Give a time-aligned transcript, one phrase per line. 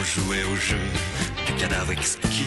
[0.00, 0.78] on jouait au jeu
[1.46, 2.46] du cadavre exquis,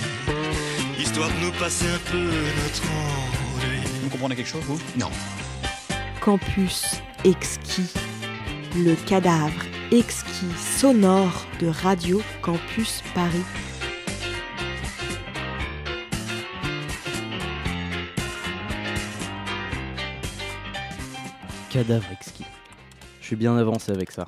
[0.97, 3.79] histoire de nous passer un peu notre ennui.
[4.01, 4.79] Vous comprenez quelque chose, vous?
[4.97, 5.11] Non.
[6.19, 7.91] Campus exquis.
[8.75, 9.61] Le cadavre
[9.91, 13.43] exquis sonore de Radio Campus Paris.
[21.69, 22.45] Cadavre exquis.
[23.21, 24.27] Je suis bien avancé avec ça.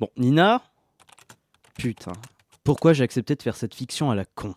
[0.00, 0.62] Bon, Nina?
[1.84, 2.12] Putain.
[2.62, 4.54] Pourquoi j'ai accepté de faire cette fiction à la con?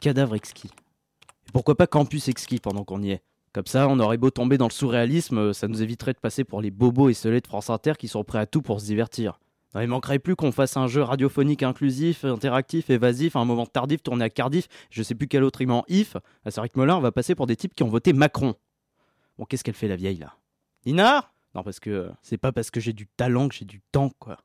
[0.00, 0.70] Cadavre exquis.
[1.48, 3.24] Et pourquoi pas campus exquis pendant qu'on y est?
[3.52, 6.44] Comme ça, on aurait beau tomber dans le surréalisme, euh, ça nous éviterait de passer
[6.44, 9.40] pour les bobos et de France Inter qui sont prêts à tout pour se divertir.
[9.74, 13.66] Non, il manquerait plus qu'on fasse un jeu radiophonique inclusif, interactif, évasif, à un moment
[13.66, 16.16] tardif tourné à Cardiff, je sais plus quel autre aimant if.
[16.44, 18.54] À ce rythme-là, on va passer pour des types qui ont voté Macron.
[19.36, 20.36] Bon, qu'est-ce qu'elle fait la vieille là?
[20.86, 21.32] Nina?
[21.56, 24.12] Non, parce que euh, c'est pas parce que j'ai du talent que j'ai du temps,
[24.20, 24.38] quoi.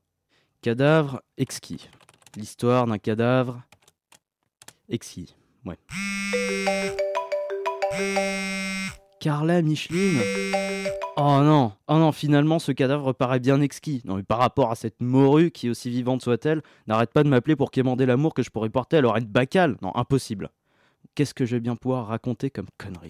[0.64, 1.88] Cadavre exquis.
[2.38, 3.64] L'histoire d'un cadavre
[4.90, 5.36] exquis.
[5.66, 5.76] Ouais.
[9.20, 10.22] Carla Micheline
[11.18, 14.04] Oh non, oh non, finalement ce cadavre paraît bien exquis.
[14.06, 17.56] Non mais par rapport à cette morue qui, aussi vivante soit-elle, n'arrête pas de m'appeler
[17.56, 19.76] pour quémander l'amour que je pourrais porter à Lorraine Bacal.
[19.82, 20.52] Non, impossible.
[21.16, 23.10] Qu'est-ce que je vais bien pouvoir raconter comme connerie?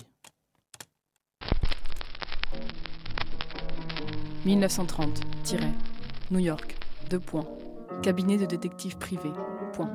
[4.45, 5.19] 1930,
[6.31, 6.77] New York,
[7.09, 7.45] deux points.
[8.01, 9.31] Cabinet de détective privé,
[9.73, 9.89] point.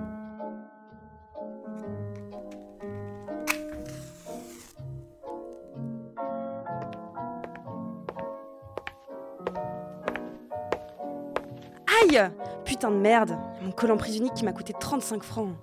[12.02, 12.30] Aïe
[12.64, 15.54] Putain de merde Mon collant prisonnier qui m'a coûté 35 francs.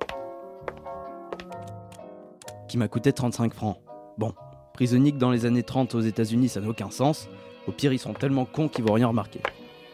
[2.67, 3.77] Qui m'a coûté 35 francs.
[4.17, 4.33] Bon,
[4.73, 7.27] prisonnique dans les années 30 aux États-Unis, ça n'a aucun sens.
[7.67, 9.41] Au pire, ils sont tellement cons qu'ils vont rien remarquer.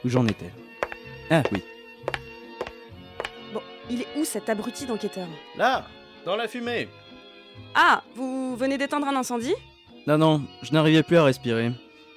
[0.04, 0.52] Où j'en étais?
[1.30, 1.64] Ah oui.
[3.90, 5.86] Il est où cet abruti d'enquêteur Là,
[6.26, 6.88] dans la fumée.
[7.74, 9.54] Ah, vous venez d'éteindre un incendie
[10.08, 11.72] Non, non, je n'arrivais plus à respirer.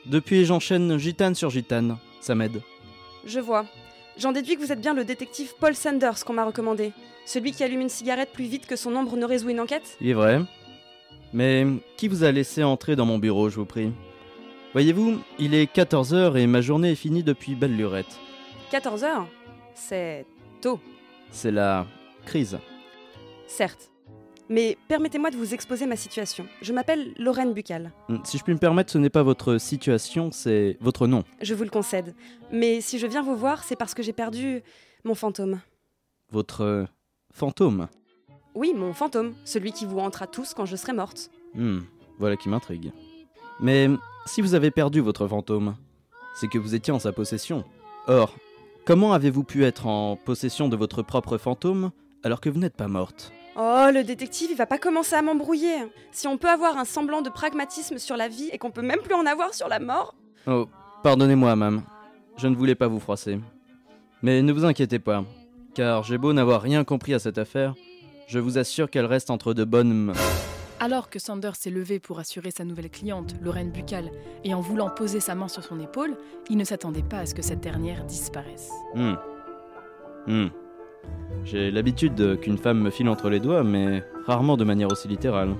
[0.06, 1.98] Depuis, j'enchaîne gitane sur gitane.
[2.20, 2.62] Ça m'aide.
[3.24, 3.66] Je vois.
[4.16, 6.92] J'en déduis que vous êtes bien le détective Paul Sanders qu'on m'a recommandé.
[7.26, 10.08] Celui qui allume une cigarette plus vite que son ombre ne résout une enquête Il
[10.08, 10.40] est vrai.
[11.32, 13.92] Mais qui vous a laissé entrer dans mon bureau, je vous prie
[14.72, 18.18] Voyez-vous, il est 14h et ma journée est finie depuis belle lurette.
[18.72, 19.24] 14h
[19.74, 20.26] C'est
[20.60, 20.80] tôt.
[21.30, 21.86] C'est la
[22.24, 22.58] crise.
[23.46, 23.90] Certes.
[24.50, 26.46] Mais permettez-moi de vous exposer ma situation.
[26.62, 27.92] Je m'appelle Lorraine Buccal.
[28.08, 31.24] Hmm, si je puis me permettre, ce n'est pas votre situation, c'est votre nom.
[31.42, 32.14] Je vous le concède.
[32.50, 34.62] Mais si je viens vous voir, c'est parce que j'ai perdu
[35.04, 35.60] mon fantôme.
[36.30, 36.84] Votre euh,
[37.30, 37.88] fantôme?
[38.54, 39.34] Oui, mon fantôme.
[39.44, 41.30] Celui qui vous hantera tous quand je serai morte.
[41.54, 41.80] Hmm,
[42.18, 42.90] voilà qui m'intrigue.
[43.60, 43.88] Mais
[44.24, 45.76] si vous avez perdu votre fantôme,
[46.34, 47.64] c'est que vous étiez en sa possession.
[48.06, 48.34] Or,
[48.88, 51.90] comment avez-vous pu être en possession de votre propre fantôme
[52.24, 53.32] alors que vous n'êtes pas morte?
[53.54, 55.76] Oh, le détective, il va pas commencer à m'embrouiller.
[56.10, 59.00] Si on peut avoir un semblant de pragmatisme sur la vie et qu'on peut même
[59.00, 60.14] plus en avoir sur la mort.
[60.46, 60.68] Oh,
[61.02, 61.82] pardonnez-moi, mam.
[62.38, 63.38] Je ne voulais pas vous froisser.
[64.22, 65.22] Mais ne vous inquiétez pas,
[65.74, 67.74] car j'ai beau n'avoir rien compris à cette affaire,
[68.26, 70.14] je vous assure qu'elle reste entre de bonnes
[70.80, 74.10] Alors que Sanders s'est levé pour assurer sa nouvelle cliente, Lorraine Buccal,
[74.44, 76.16] et en voulant poser sa main sur son épaule,
[76.50, 78.70] il ne s'attendait pas à ce que cette dernière disparaisse.
[78.94, 79.18] Hum.
[80.28, 80.50] Hum.
[81.44, 85.54] J'ai l'habitude qu'une femme me file entre les doigts, mais rarement de manière aussi littérale.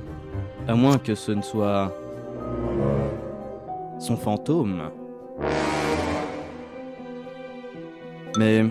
[0.69, 1.93] À moins que ce ne soit...
[3.99, 4.91] son fantôme.
[8.37, 8.65] Mais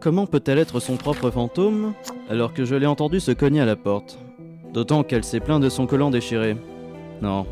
[0.00, 1.94] comment peut-elle être son propre fantôme
[2.28, 4.18] alors que je l'ai entendu se cogner à la porte?
[4.74, 6.56] D'autant qu'elle s'est plainte de son collant déchiré.
[7.22, 7.46] Non.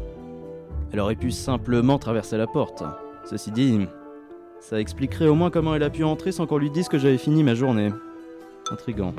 [0.92, 2.82] Elle aurait pu simplement traverser la porte.
[3.24, 3.86] Ceci dit,
[4.58, 7.18] ça expliquerait au moins comment elle a pu entrer sans qu'on lui dise que j'avais
[7.18, 7.90] fini ma journée.
[8.72, 9.14] Intrigant.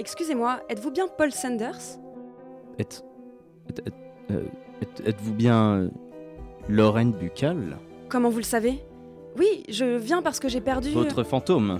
[0.00, 1.98] Excusez-moi, êtes-vous bien Paul Sanders?
[2.80, 3.04] Êtes.
[4.32, 4.42] Euh,
[5.06, 5.88] êtes-vous bien.
[6.68, 7.78] Lorraine Buccal?
[8.08, 8.82] Comment vous le savez?
[9.38, 10.90] Oui, je viens parce que j'ai perdu.
[10.90, 11.78] Votre fantôme.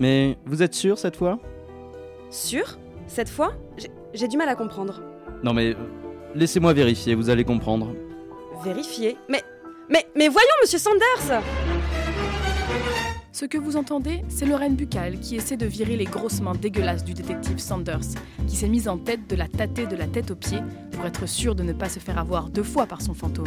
[0.00, 1.38] Mais vous êtes sûr cette fois?
[2.30, 2.76] Sûr?
[3.08, 3.52] Cette fois
[4.14, 5.02] J'ai du mal à comprendre.
[5.42, 5.74] Non mais.
[6.34, 7.94] Laissez-moi vérifier, vous allez comprendre.
[8.62, 9.16] Vérifier?
[9.28, 9.42] Mais.
[9.90, 10.06] Mais.
[10.14, 11.42] Mais voyons, monsieur Sanders
[13.30, 17.04] ce que vous entendez, c'est Lorraine Buccal qui essaie de virer les grosses mains dégueulasses
[17.04, 18.16] du détective Sanders,
[18.48, 20.58] qui s'est mise en tête de la tâter de la tête aux pieds
[20.90, 23.46] pour être sûre de ne pas se faire avoir deux fois par son fantôme.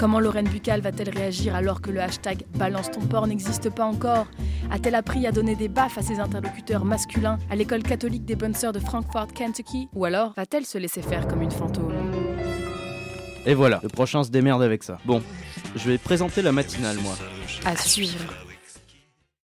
[0.00, 4.28] Comment Lorraine Buccal va-t-elle réagir alors que le hashtag Balance ton port n'existe pas encore?
[4.70, 8.54] A-t-elle appris à donner des baffes à ses interlocuteurs masculins à l'école catholique des bonnes
[8.54, 9.90] sœurs de Frankfort, Kentucky?
[9.92, 11.92] Ou alors va-t-elle se laisser faire comme une fantôme?
[13.44, 14.96] Et voilà, le prochain se démerde avec ça.
[15.04, 15.22] Bon,
[15.76, 17.12] je vais présenter la matinale, moi.
[17.66, 18.24] À suivre.